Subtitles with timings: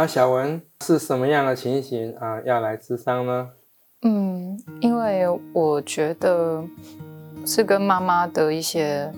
[0.00, 2.40] 啊，小文是什么样的情形啊？
[2.46, 3.50] 要来咨商呢？
[4.00, 6.64] 嗯，因为我觉得
[7.44, 9.12] 是跟妈妈的一些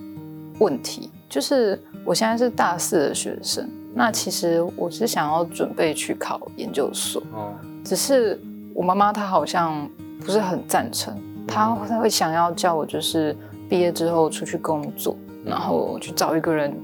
[0.58, 7.54] 问题，就是我现在是大四的学生，那其实我是想要准备去考研究所，哦，
[7.84, 8.37] 只是
[8.74, 13.37] 我妈妈她好像不是很赞成，她她会想要叫我就是
[13.68, 16.76] 毕业之后出去工作，然后去找一个人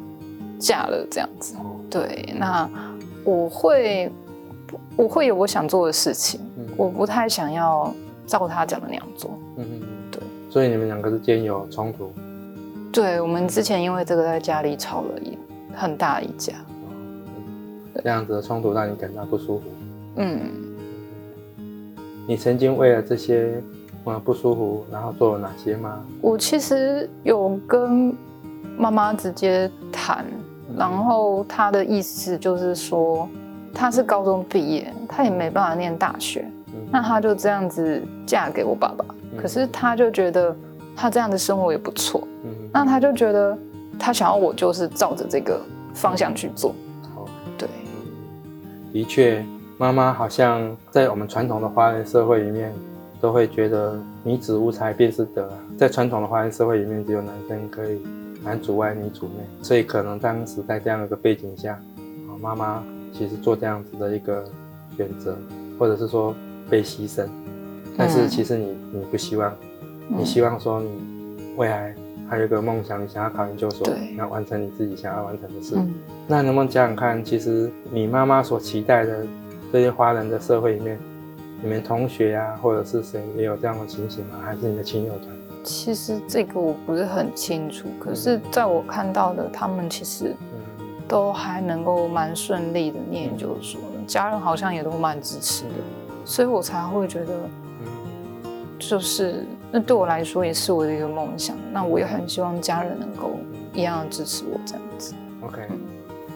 [0.57, 1.57] 嫁了这样子，
[1.91, 2.71] 对，那。
[3.29, 4.11] 我会，
[4.97, 6.41] 我会有我想做的事情，
[6.79, 7.93] 我不太想要
[8.27, 9.31] 照他讲的那样做。
[9.59, 10.23] 嗯嗯，对。
[10.49, 12.11] 所以你们两个之间有冲突？
[12.91, 15.37] 对，我们之前因为这个在家里吵了一
[15.77, 16.55] 很大一架。
[18.03, 19.65] 这样子的冲突让你感到不舒服？
[20.17, 20.41] 嗯。
[22.27, 23.63] 你曾经为了这些
[24.05, 26.03] 呃不舒服，然后做了哪些吗？
[26.23, 28.17] 我其实有跟
[28.79, 30.25] 妈妈直接谈。
[30.77, 33.29] 然后他的意思就是说，
[33.75, 36.47] 他是高中毕业，他也没办法念大学，
[36.91, 39.05] 那他就这样子嫁给我爸爸。
[39.41, 40.55] 可是他就觉得
[40.97, 42.27] 他这样的生活也不错，
[42.73, 43.57] 那他就觉得
[43.99, 45.61] 他想要我就是照着这个
[45.95, 46.75] 方向去做。
[47.57, 47.69] 对，
[48.93, 49.45] 的确，
[49.77, 52.73] 妈妈好像在我们传统的华人社会里面，
[53.21, 58.01] 都会觉得女子无才便是德，在传统的华人社会里面，只有男生可以。
[58.45, 61.73] 男主外女主内，所以可能当时在这样一个背景下，
[62.29, 62.81] 啊，妈妈
[63.13, 64.45] 其实做这样子的一个
[64.97, 65.37] 选择，
[65.77, 66.33] 或者是说
[66.71, 67.27] 被牺牲，
[67.97, 69.53] 但是其实你你不希望，
[70.07, 70.89] 你希望说你
[71.57, 71.93] 未来
[72.31, 73.85] 还有一个梦想，你想要考研究所，
[74.17, 75.75] 要完成你自己想要完成的事。
[76.29, 79.27] 那能不能讲讲看，其实你妈妈所期待的
[79.73, 80.97] 这些华人的社会里面，
[81.61, 84.39] 你们同学啊，或者是谁也有这样的情形吗？
[84.45, 85.29] 还是你的亲友团？
[85.65, 90.35] 其实这个我不是很清楚，可是在我看到的，他们其实
[91.09, 95.75] 都还能够蛮顺利的念研究所，家人好像也都蛮支持的，
[96.25, 97.35] 所以我才会觉得，
[98.79, 103.33] 就是那对我来说也是我的一个梦想，那我也很希望家人能够
[103.75, 105.13] 一样的支持我这样子。
[105.43, 105.63] OK，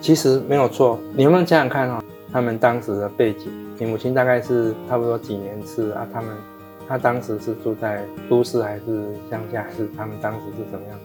[0.01, 6.35] 其实没有错，你们想想看啊，他们当时的背景，你母亲大概是差不多几年次啊，他们。
[6.85, 9.65] 他当时是住在都市还是乡下？
[9.77, 10.99] 是他们当时是怎么样？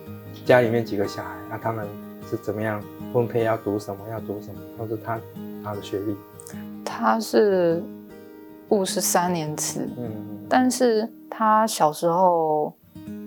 [0.44, 1.30] 家里面几个小孩？
[1.48, 1.86] 那他们
[2.28, 4.00] 是怎么样分配要读什么？
[4.10, 4.60] 要读什么？
[4.76, 5.20] 或是他
[5.62, 6.16] 他的学历？
[6.84, 7.80] 他是
[8.70, 10.10] 五十三年次，嗯，
[10.48, 12.74] 但是他小时候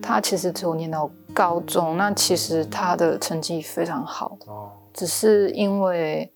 [0.01, 6.29] 他其实只有念到高中，那其实他的成绩非常好哦，只是因为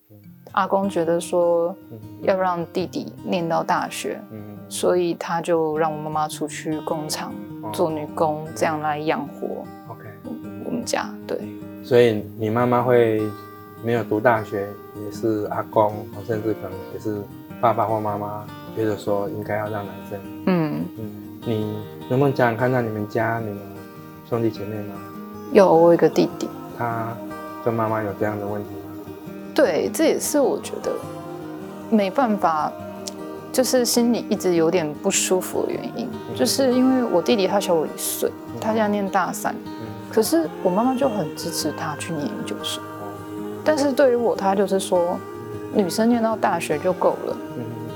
[0.56, 1.74] 阿公觉得说
[2.22, 4.56] 要让弟弟念到大学，嗯。
[4.68, 7.32] 所以他就让我妈妈出去工厂
[7.72, 10.08] 做女工，这样来养活 OK
[10.64, 11.08] 我们家。
[11.24, 11.38] 对，
[11.84, 13.22] 所以你妈妈会
[13.84, 14.66] 没有读大学，
[15.04, 15.94] 也是阿公，
[16.26, 17.22] 甚至可能也是
[17.60, 18.44] 爸爸或妈妈
[18.74, 20.18] 觉得说应该要让男生。
[20.46, 21.12] 嗯嗯，
[21.44, 21.76] 你
[22.08, 23.58] 能不能讲讲看，那你们家你们
[24.28, 24.94] 兄弟姐妹吗？
[25.52, 26.48] 有，我一个弟弟。
[26.76, 27.16] 他
[27.64, 28.85] 跟妈妈有这样的问题吗？
[29.56, 30.92] 对，这也是我觉得
[31.90, 32.70] 没办法。
[33.52, 38.30] 就是心里一直有点不舒服的原因，就是因为我弟弟他小我一岁，
[38.60, 39.54] 他现在念大三，
[40.12, 42.82] 可是我妈妈就很支持他去念研究生，
[43.64, 45.18] 但是对于我，他就是说，
[45.72, 47.36] 女生念到大学就够了，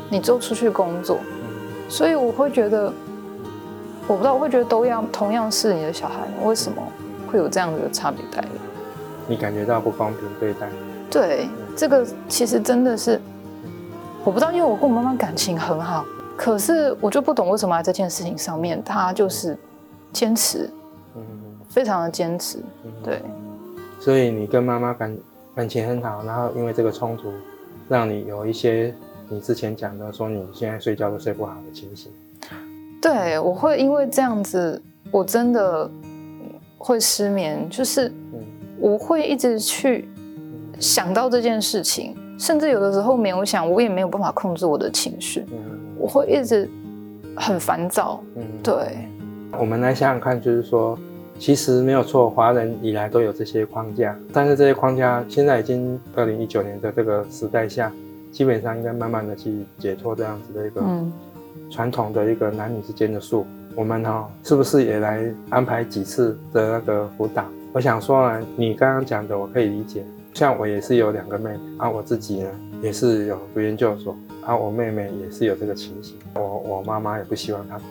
[0.08, 1.18] 你就出去工作，
[1.90, 2.90] 所以我会觉得，
[4.06, 6.82] 我不知道，我会觉得都要同样是你的小孩，为什么
[7.30, 8.58] 会有这样子的差别待遇？
[9.28, 10.70] 你感觉到不公平对待？
[11.10, 13.20] 对，这个其实真的是。
[14.22, 16.04] 我不知道，因为我跟我妈妈感情很好，
[16.36, 19.56] 可是我就不懂为什么在这件事情上面，她就是
[20.12, 20.68] 坚持，
[21.16, 21.22] 嗯，
[21.70, 22.58] 非常的坚持，
[23.02, 23.22] 对。
[23.98, 25.16] 所以你跟妈妈感
[25.54, 27.32] 感情很好，然后因为这个冲突，
[27.88, 28.94] 让你有一些
[29.30, 32.12] 你之前讲的说你现在睡觉都睡不好的情形。
[33.00, 34.80] 对，我会因为这样子，
[35.10, 35.90] 我真的
[36.76, 38.12] 会失眠，就是
[38.78, 40.06] 我会一直去
[40.80, 42.16] 想到这件事情。
[42.40, 45.44] 甚至有的时候没有想，我也没有办法控制我的情绪，
[45.98, 46.66] 我会一直
[47.36, 48.18] 很烦躁。
[48.34, 48.74] 嗯，对。
[49.58, 50.98] 我们来想想看，就是说，
[51.38, 57.92] 其实没有错，华人以来都有这些框架，但是这些框架现在已经二零一九年的这个时代下，
[58.32, 60.82] 基本上应该慢慢的去解脱这样子的一个
[61.70, 63.44] 传统的一个男女之间的束缚。
[63.76, 67.44] 我们哈，是不是也来安排几次的那个辅导？
[67.74, 70.02] 我想说呢，你刚刚讲的我可以理解。
[70.34, 72.50] 像我也是有两个妹妹啊，我自己呢
[72.82, 77.84] 也是有读研究所啊，我妹妹也是有这个情形，我我妈妈也不希望她读。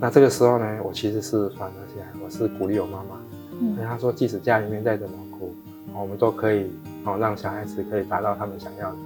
[0.00, 3.20] 那这个时候呢，我其实是反而起来，我是鼓励我妈妈，
[3.60, 5.54] 嗯，她说即使家里面再怎么苦，
[5.94, 6.70] 我们都可以
[7.04, 8.96] 哦让小孩子可以达到他们想要的。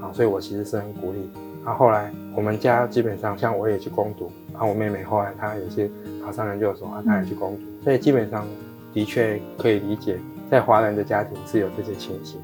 [0.00, 1.18] 啊，所以我其实是很鼓励。
[1.64, 5.90] 然后后来我们家基本上像我也去攻读，然后我妹妹后来她有些
[6.24, 8.46] 考上研究所啊，她也去攻读，所以基本上
[8.94, 10.18] 的确可以理解，
[10.50, 12.40] 在华人的家庭是有这些情形。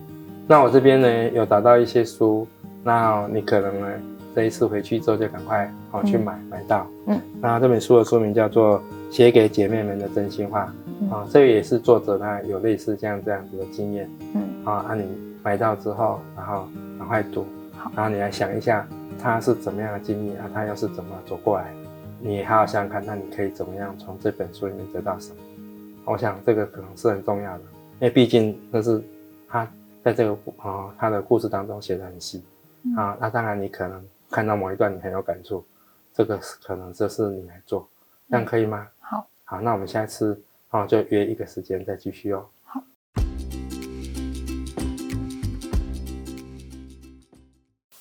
[0.46, 2.46] 那我这边呢有找到一些书，
[2.82, 3.88] 那你可能呢
[4.34, 6.86] 这一次回去之后就赶快哦去买买到。
[7.06, 8.78] 嗯，那这本书的书名叫做
[9.10, 10.72] 《写给姐妹们的真心话》
[11.14, 14.10] 啊，这个也是作者他有类似这样这样子的经验。
[14.34, 15.04] 嗯，啊，那你
[15.42, 16.66] 买到之后，然后
[16.98, 17.46] 赶快读，
[17.94, 18.86] 然后你来想一下。
[19.20, 20.50] 他是怎么样的经历啊？
[20.52, 21.72] 他又是怎么走过来？
[22.18, 25.36] 你好好想想看，那你可以怎么样从这本书里面得到什么？
[26.06, 27.62] 我想这个可能是很重要的，
[28.02, 29.00] 因为毕竟那是
[29.48, 29.64] 他
[30.02, 32.42] 在这个啊他的故事当中写的很细
[32.96, 33.16] 啊。
[33.20, 35.64] 那当然你可能看到某一段你很有感触，
[36.12, 37.88] 这个可能这是你来做，
[38.28, 38.88] 这样可以吗？
[38.98, 40.36] 好，好，那我们下次
[40.70, 42.44] 啊就约一个时间再继续哦。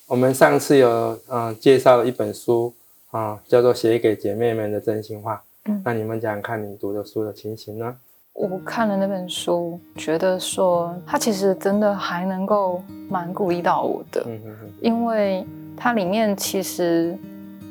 [0.08, 2.74] 我们上次有嗯介绍了一本书
[3.12, 5.36] 啊，叫做《写给姐妹们的真心话》。
[5.70, 7.96] 嗯，那你们讲看你读的书的情形呢？
[8.34, 14.26] 我看了那本书，觉得说它其实真的还能够蛮鼓励到我的。
[14.80, 15.46] 因为
[15.76, 17.18] 它里面其实。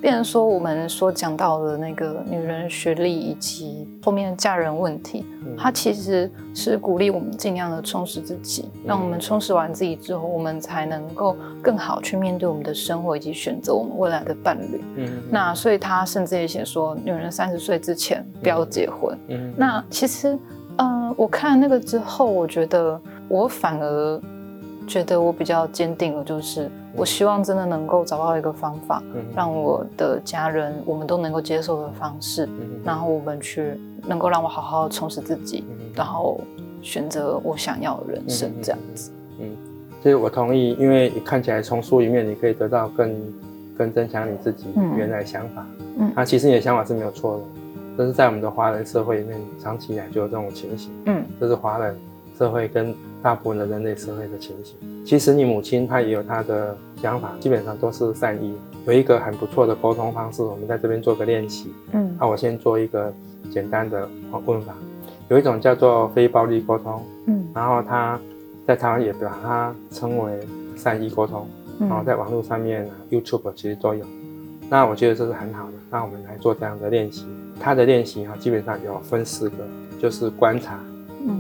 [0.02, 5.24] 变成说，我们所讲到的那个女人学历以及后面的嫁人问题，
[5.56, 14.84] 它其实是鼓励我们尽量的充实自己，让我们充实完自己之后，我们才能够更好去面对我们的生活以及选择我们未来的伴侣。
[14.96, 19.16] 嗯，那所以他甚至也写说，女人三十岁之前不要结婚。
[19.28, 20.36] 嗯，那其实，
[20.80, 23.00] 嗯，我看那个之后，我觉得
[23.30, 24.20] 我反而。
[24.92, 29.02] 觉得我比较坚定了，就是我希望真的能够找到一个方法，
[29.34, 32.50] 让我的家人我们都能够接受的方式，
[32.84, 35.64] 然后我们去能够让我好好充实自己，
[35.96, 36.42] 然后
[36.82, 39.12] 选择我想要的人生这样子。
[39.40, 39.56] 嗯，
[40.04, 43.16] 其实我同意，因为看起来从书里面你可以得到更
[43.78, 44.66] 更增强你自己
[44.98, 45.66] 原来想法。
[46.00, 47.44] 嗯，那其实你的想法是没有错的，
[47.98, 50.92] 这是在我们的华人社会里面长期以来就有这种情形。
[51.06, 51.96] 嗯，这是华人。
[52.38, 54.76] 社会跟大部分的人类社会的情形，
[55.06, 58.56] 其实你母亲她也有她的想法，基本上都是善意。
[58.88, 61.72] 有一个很不错的沟通方式，我们在这边做个练习。
[61.92, 63.14] 嗯，那我先做一个
[63.52, 64.10] 简单的
[64.46, 64.74] 问法。
[65.30, 68.20] 有一种叫做非暴力沟通，嗯，然后它
[68.66, 70.40] 在台湾也把它称为
[70.76, 71.48] 善意沟通，
[71.80, 74.04] 然后在网络上面啊 YouTube 其实都有。
[74.68, 75.74] 那我觉得这是很好的。
[75.90, 77.26] 那我们来做这样的练习。
[77.60, 79.58] 它的练习哈，基本上有分四个，
[80.02, 80.80] 就是观察。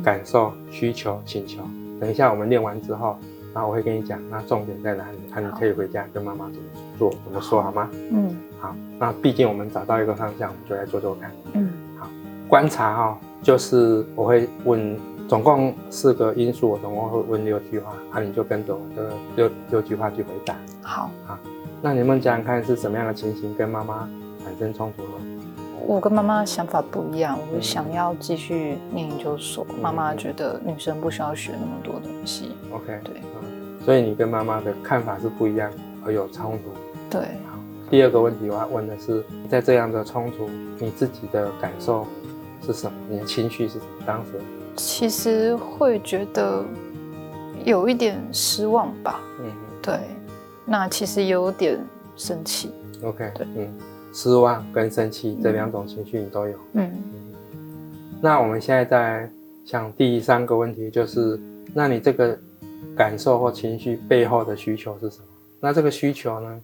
[0.03, 1.61] 感受、需求、请求。
[1.99, 3.17] 等一下我们练完之后，
[3.53, 5.17] 然后我会跟你讲，那重点在哪里？
[5.33, 6.61] 那你可以回家跟妈妈怎么
[6.97, 7.89] 做、怎么说，好吗？
[8.11, 8.75] 嗯，好。
[8.97, 11.31] 那毕竟我们找到一个方向，我们就来做做看。
[11.53, 12.07] 嗯，好。
[12.47, 14.97] 观察哈，就是我会问，
[15.27, 20.55] 总共四个因素，我总共会问六句话，那你就跟着我的六六句话去回答。
[20.81, 21.37] 好，好。
[21.81, 24.07] 那你们讲讲看是什么样的情形跟妈妈
[24.43, 25.09] 产生冲突了？
[25.85, 29.65] 我跟妈妈想法不一样，我想要继续念研究所。
[29.81, 32.51] 妈妈觉得女生不需要学那么多东西。
[32.71, 33.21] OK，对，
[33.83, 35.71] 所以你跟妈妈的看法是不一样，
[36.05, 36.71] 而有冲突。
[37.09, 37.21] 对。
[37.21, 37.57] 好，
[37.89, 42.05] 第二个问题我要问的是，在这样的冲突，你自己的感受
[42.65, 42.97] 是什么？
[43.09, 44.03] 你的情绪是什么？
[44.05, 44.33] 当时
[44.75, 46.63] 其实会觉得
[47.65, 49.19] 有一点失望吧。
[49.39, 49.99] 嗯，对。
[50.63, 51.83] 那其实有点
[52.15, 52.71] 生气。
[53.03, 53.67] OK，对，嗯。
[54.13, 56.55] 失望跟生气这两种情绪你都有。
[56.73, 56.91] 嗯，
[58.21, 59.29] 那我们现在在
[59.65, 61.39] 想第三个问题，就是
[61.73, 62.37] 那你这个
[62.95, 65.25] 感受或情绪背后的需求是什么？
[65.59, 66.61] 那这个需求呢？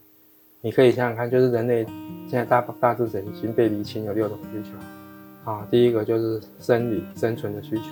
[0.62, 1.86] 你可以想想看，就是人类
[2.28, 5.52] 现在大大致上已经被理清有六种需求。
[5.52, 7.84] 啊，第一个就是生理生存的需求，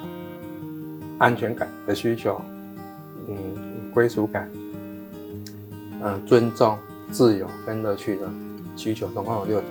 [1.20, 2.42] 安全感的需求，
[3.30, 3.36] 嗯，
[3.94, 4.50] 归属感，
[6.02, 6.78] 嗯，尊重、
[7.12, 8.30] 自由跟乐趣的。
[8.76, 9.70] 需求总共有六种，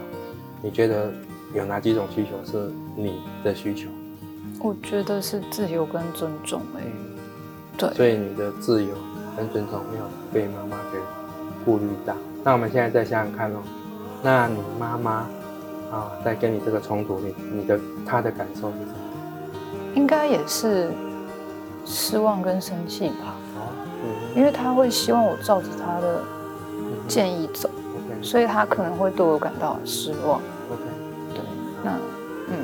[0.62, 1.12] 你觉得
[1.54, 3.88] 有哪几种需求是你的需求？
[4.60, 6.82] 我觉得是自由跟尊重哎，
[7.76, 8.90] 对，所以你的自由
[9.36, 10.98] 跟尊重没有被妈妈给
[11.64, 12.14] 顾虑到。
[12.42, 13.56] 那我们现在再想想看哦，
[14.22, 15.26] 那你妈妈
[15.90, 18.94] 啊，在跟你这个冲突里，你的她的感受是什么？
[19.94, 20.90] 应该也是
[21.84, 23.36] 失望跟生气吧？
[23.56, 23.68] 哦，
[24.02, 26.22] 嗯，因为她会希望我照着她的
[27.06, 27.68] 建议走。
[28.22, 30.40] 所以他可能会对我感到失望。
[30.70, 30.82] OK，
[31.34, 31.42] 对，
[31.82, 31.90] 那
[32.48, 32.56] 嗯，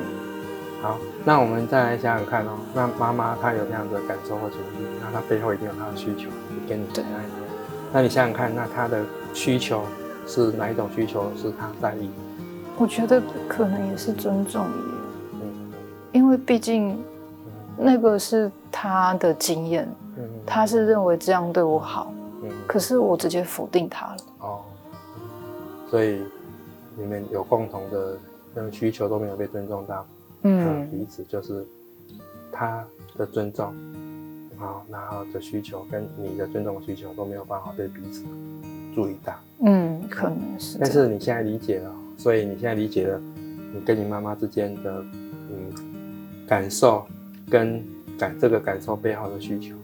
[0.83, 2.59] 好，那我们再来想想看哦。
[2.75, 6.29] 那妈妈她有这样的感受或情绪，那她背后一定有她的需求，
[6.69, 7.33] 跟你怎样一样。
[7.93, 9.03] 那你想想看，那她的
[9.35, 9.83] 需求
[10.27, 12.11] 是哪一种需求是她在意？
[12.79, 14.71] 我觉得可能也是尊重耶。
[15.35, 15.41] 嗯，
[16.13, 16.99] 因为毕竟
[17.77, 22.13] 那个是他的经验，嗯他是认为这样对我好。
[22.43, 24.17] 嗯，可是我直接否定他了。
[25.91, 26.21] 哦，所以
[26.97, 28.17] 你们有共同的
[28.55, 30.07] 那个需求都没有被尊重到，
[30.43, 31.65] 嗯，彼此就是
[32.53, 32.85] 他
[33.17, 33.75] 的尊重，
[34.57, 38.25] 好，然后的需求跟你的尊重需求都没有办法被彼此
[38.95, 40.79] 注意到，嗯，可能是。
[40.79, 43.21] 但是你现在理解了，所以你现在理解了
[43.73, 45.05] 你跟你妈妈之间的
[45.51, 47.07] 嗯感受
[47.49, 47.83] 跟
[48.19, 49.75] 感这个感受背后的需求，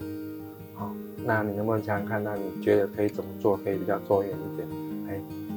[0.75, 0.91] 好，
[1.25, 4.75] 那你能不能想想看，那你觉得可以怎么做可以比较多元一点，哎，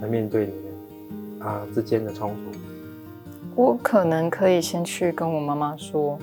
[0.01, 2.59] 来面对你们啊之间的冲突？
[3.55, 6.19] 我可能可以先去跟我妈妈说，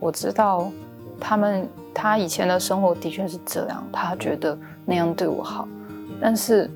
[0.00, 0.70] 我知道
[1.20, 5.68] 他们他以前的生活的确是这样，他觉得那样对我好，
[6.20, 6.68] 但是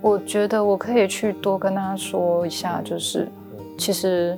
[0.00, 3.28] 我觉得我可以去多跟他说一下，就是
[3.78, 4.36] 其实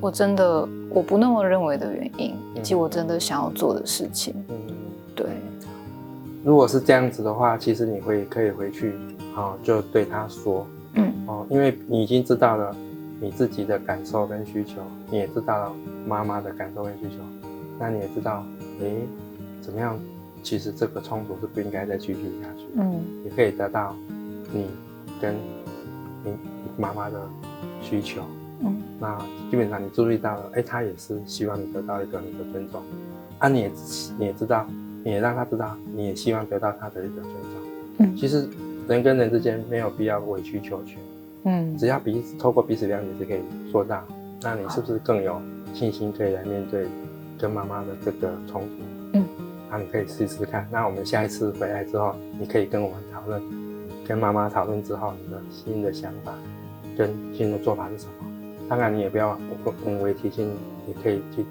[0.00, 4.34] 我真的我不那么认为的原因，以及我真的想要做的事情。
[5.14, 5.26] 对，
[6.42, 8.94] 如果是这样子的话，其实你会可以回去
[9.34, 12.74] 啊，就对他说，嗯，哦，因为你已经知道了。
[13.20, 15.72] 你自己的感受跟需求，你也知道了
[16.06, 17.22] 妈妈的感受跟需求，
[17.78, 18.44] 那你也知道，
[18.80, 19.06] 诶，
[19.62, 19.98] 怎么样？
[20.42, 22.66] 其实这个冲突是不应该再继续下去。
[22.76, 23.94] 嗯，也可以得到
[24.52, 24.66] 你
[25.22, 25.34] 跟
[26.24, 26.32] 你
[26.76, 27.18] 妈妈的
[27.80, 28.20] 需求。
[28.60, 29.16] 嗯，那
[29.50, 32.82] 基本上你注意到了，哎，他也是希望你得到一个你的尊重。
[33.38, 33.72] 啊，你也
[34.18, 34.66] 你也知道，
[35.02, 37.40] 你也让他知道，你也希望得到他的一个尊重。
[38.00, 38.46] 嗯，其实
[38.88, 40.98] 人跟人之间没有必要委曲求全。
[41.44, 44.02] 嗯，只要彼此透过彼此了解是可以做到，
[44.42, 45.40] 那你是不是更有
[45.74, 46.86] 信心可以来面对
[47.38, 48.68] 跟妈妈的这个冲突？
[49.12, 49.24] 嗯，
[49.70, 50.66] 那你可以试试看。
[50.70, 53.42] 那我们下一次回来之后，你可以跟我们讨论，
[54.08, 56.32] 跟妈妈讨论之后你的新的想法
[56.96, 58.12] 跟新的做法是什么？
[58.66, 59.38] 当然你也不要
[59.84, 60.50] 嗯，我也提醒，
[60.86, 61.44] 你可以去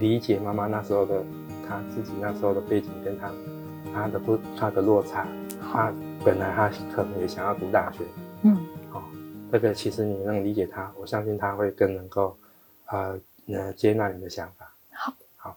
[0.00, 1.22] 理解妈妈那时候的
[1.68, 3.30] 她自己那时候的背景跟她
[3.92, 5.26] 她的不她的落差。
[5.70, 5.92] 她
[6.24, 7.98] 本来他可能也想要读大学。
[8.42, 8.56] 嗯。
[9.52, 12.36] 这个其实你能理解他，我相信他会更能够，
[12.86, 13.16] 呃，
[13.46, 14.72] 呃接纳你的想法。
[14.90, 15.56] 好，好。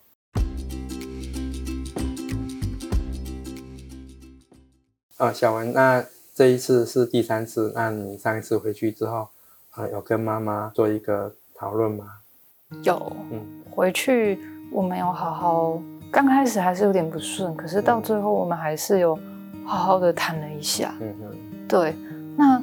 [5.17, 6.05] 啊，小文，那
[6.35, 9.27] 这一次是第三次，那你上一次回去之后，
[9.71, 12.19] 啊，有跟妈妈做一个讨论吗？
[12.83, 14.37] 有，嗯，回去
[14.71, 15.81] 我们有好好，
[16.11, 19.17] 刚开始还是有点不顺，可是到最后我们还是有
[19.67, 20.95] 好好的谈了一下。
[21.01, 21.93] 嗯嗯，对，
[22.35, 22.61] 那。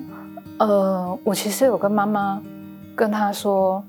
[0.57, 2.41] 呃，我其实有跟妈妈
[2.95, 3.83] 跟她说，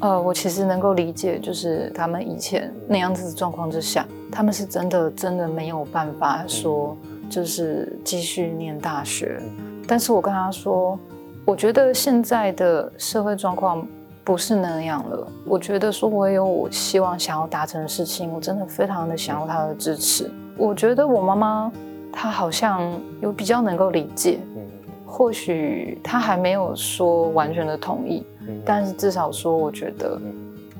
[0.00, 6.96] 呃，我其实能够理解，就是他们以前那样子的状况之下，他们是真的真的没有办法说，
[7.30, 9.40] 就是继续念大学。
[9.86, 10.98] 但是我跟她说，
[11.44, 13.86] 我觉得现在的社会状况
[14.24, 15.24] 不是那样了。
[15.46, 20.28] 我觉得说我有我希望想要达成的事情，我真的非常的想要她的支持。
[20.56, 21.72] 我觉得我妈妈
[22.14, 24.38] 她好像有比较能够理解。
[24.56, 24.62] 嗯
[25.06, 28.26] 或许他还没有说完全的同意，
[28.64, 30.20] 但是至少说，我觉得，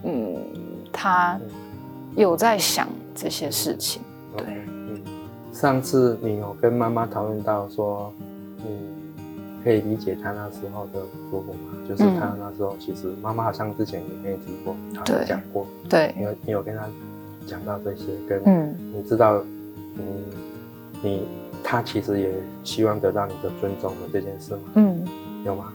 [0.02, 0.34] 嗯，
[0.92, 1.38] 他
[2.16, 4.02] 有在想这些事情。
[4.36, 4.44] 对，
[4.88, 5.00] 嗯，
[5.52, 8.12] 上次你有跟妈妈讨论到说，
[8.66, 8.66] 嗯，
[9.62, 11.00] 可以理解他那时候的
[11.30, 11.88] 说法吗？
[11.88, 16.88] 就是他那时候其实妈妈好像之前也没提过，他讲过，对，你有你有跟他
[17.46, 19.34] 讲到这些，跟嗯，你知道，
[19.96, 20.02] 嗯，
[21.04, 21.26] 你。
[21.66, 22.30] 他其实也
[22.62, 24.60] 希望得到你的尊重的这件事吗？
[24.74, 25.02] 嗯，
[25.46, 25.72] 有吗？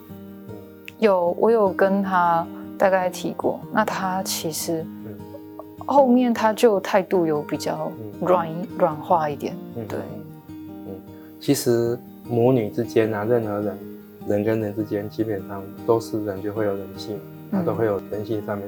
[0.99, 2.45] 有，我有跟他
[2.77, 3.59] 大概提过。
[3.73, 4.85] 那他其实
[5.87, 9.57] 后面他就态度有比较软软化一点。
[9.87, 9.97] 对，
[10.47, 10.93] 嗯，
[11.39, 13.79] 其实母女之间啊，任何人
[14.27, 17.19] 人跟人之间，基本上都是人就会有人性，
[17.51, 18.67] 他都会有人性上面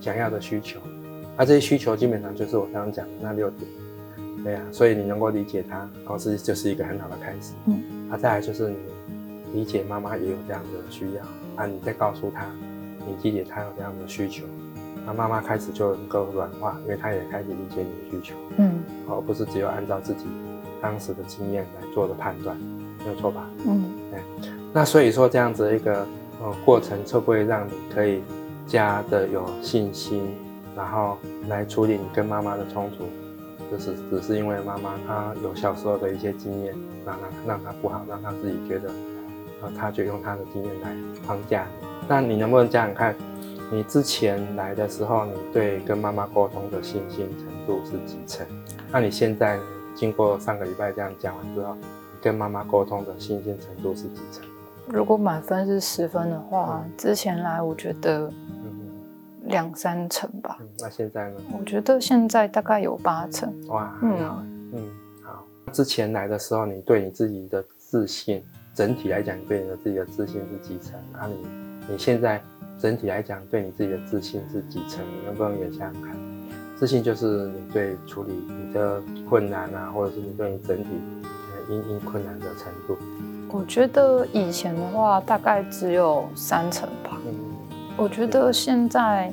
[0.00, 0.80] 想要的需求。
[1.36, 3.70] 那这些需求基本上就是我刚刚讲的那六点。
[4.44, 7.54] 对呀，所以你能够理解他，然后是就是一个很好的开始。
[7.66, 8.76] 嗯，啊，再来就是你
[9.54, 11.22] 理解妈妈也有这样的需要，
[11.56, 12.44] 啊，你再告诉他，
[13.06, 14.44] 你理解他有这样的需求，
[15.06, 18.34] 那妈妈开始就能够软化，因为她也开始理解你的需求。
[18.58, 20.26] 嗯，而不是只有按照自己
[20.80, 22.54] 当时的经验来做的判断，
[23.02, 23.48] 没有错吧？
[23.66, 24.20] 嗯，对。
[24.74, 26.06] 那所以说这样子一个
[26.42, 28.20] 呃过程，会不会让你可以
[28.66, 30.34] 加的有信心，
[30.76, 31.16] 然后
[31.48, 33.04] 来处理你跟妈妈的冲突？
[33.70, 38.90] 就是只是因为妈妈她有小时候的一些经验，让她让她不好，让她自己觉得，
[39.62, 40.94] 呃，她就用她的经验来
[41.26, 41.86] 框架你。
[42.08, 43.14] 那你能不能讲讲看，
[43.70, 48.46] 你之前来的时候，你对跟妈妈沟通的信心程度是几成？
[48.92, 49.58] 那你现在
[49.94, 51.76] 经过上个礼拜这样讲完之后，
[52.20, 54.44] 跟妈妈沟通的信心程度是几成？
[54.86, 58.30] 如果满分是十分的话，之前来我觉得。
[59.54, 60.58] 两三成吧。
[60.80, 61.36] 那现在呢？
[61.56, 63.48] 我觉得现在大概有八成。
[63.68, 64.18] 哇，嗯，
[64.72, 64.82] 嗯，
[65.22, 65.46] 好。
[65.72, 68.42] 之前来的时候，你对你自己的自信，
[68.74, 70.98] 整体来讲，对你的自己的自信是几成？
[71.16, 71.36] 啊，你
[71.92, 72.42] 你现在
[72.80, 75.04] 整体来讲，对你自己的自信是几成？
[75.04, 76.16] 你能不能也想想看？
[76.76, 80.88] 自信就是你对处理你的困难啊，或者是你对你整体
[81.22, 82.98] 呃因因困难的程度。
[83.52, 87.32] 我觉得以前的话大概只有三成吧，嗯，
[87.96, 89.32] 我觉得现在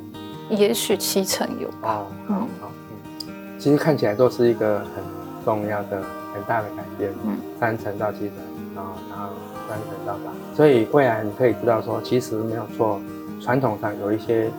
[0.51, 1.95] 也许七成有吧。
[1.95, 2.71] 哦，好好，
[3.27, 5.03] 嗯，其实看起来都是一个很
[5.43, 6.03] 重要的、
[6.33, 8.35] 很大的改变，嗯三成到七成，
[8.75, 9.33] 然后然后
[9.67, 12.99] 三成到八，所以未来你可以知道说，其实没有错，
[13.41, 14.49] 传统上有一些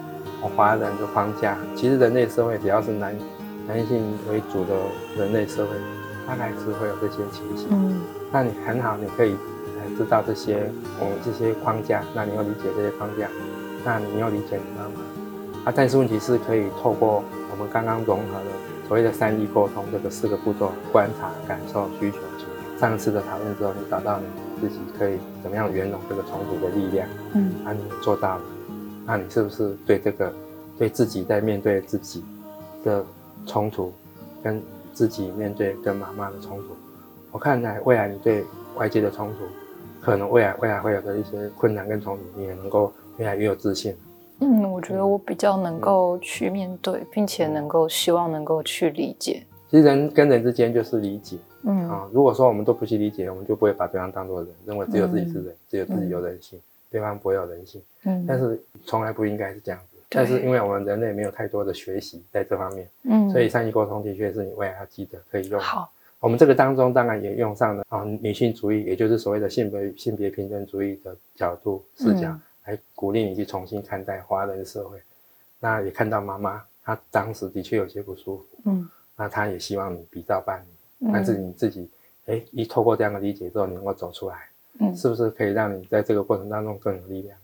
[0.41, 3.15] 哦华人的框架，其实人类社会只要是男
[3.69, 4.75] 男性为主的
[5.17, 5.71] 人类社会，
[6.27, 7.69] 大概是会有这些情形。
[7.71, 8.01] 嗯
[8.35, 9.33] 那你很好，你可以
[9.77, 13.29] 呃知道这些我们这些框架，那你要理解这些框架，
[13.85, 15.02] 那你要理解你妈妈
[15.65, 15.73] 啊。
[15.75, 18.51] 但是问题是可以透过我们刚刚融合的
[18.89, 22.19] 所谓的三一沟通这个四个步骤：观察、感受、需求。
[22.79, 24.27] 上次的讨论之后，你找到你
[24.61, 28.43] 自己可以怎么样圆融这个冲突的力量，嗯啊，你做到了，
[29.07, 30.33] 那你是不是对这个
[30.77, 32.25] 对自己在面对自己
[32.83, 33.05] 的
[33.47, 33.93] 冲突，
[34.43, 34.61] 跟
[34.93, 36.75] 自己面对跟妈妈的冲突？
[37.31, 39.45] 我看来未来你对外界的冲突，
[40.01, 43.95] 可能未来未来会有的一些困难跟冲突，你也能够越来越有自信。
[44.43, 49.45] 嗯，我觉得我比较能够去面对，并且能够希望能够去理解。
[49.71, 56.59] 其实人跟人之间就是理解嗯啊、如果说我们都不去理解，我们就不会把对方当做人，认为只有自己是人，只有自己有人性，
[56.91, 57.81] 对方不会有人性。
[58.03, 59.99] 嗯，但是从来不应该是这样子。
[60.09, 65.61] 但是因为我们人类没有太多的学习在这方面，嗯，所以善意沟通的确是你未来要记得可以用。
[65.61, 75.01] 好，我们这个当中当然也用上了啊女性主义，也就是所谓的性别性别平等主义的角度视角，嗯来鼓励你去重新看待华人社会。
[75.59, 81.89] 那也看到妈妈她当时的确有些不舒服，嗯那她也希望你比照办理，嗯但是你自己
[82.27, 84.49] 哎一透过这样的理解之后，你能够走出来，
[84.81, 87.39] 嗯，是不是可以让你在这个过程当中更有力量？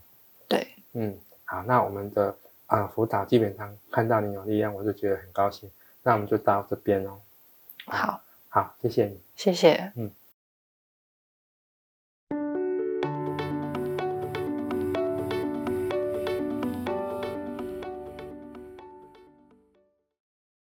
[0.48, 2.34] 对，嗯，好，那我们的
[2.66, 5.70] 啊、辅导基本上看到你有力量，我就觉得很高兴。
[6.02, 7.18] 那我们就到这边哦。
[7.86, 9.20] 好，好，谢谢你。
[9.36, 9.92] 谢谢。
[9.96, 10.10] 嗯。